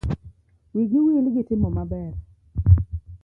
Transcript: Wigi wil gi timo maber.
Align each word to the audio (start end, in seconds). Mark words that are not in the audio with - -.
Wigi 0.73 0.99
wil 1.05 1.25
gi 1.33 1.41
timo 1.47 1.69
maber. 1.75 2.13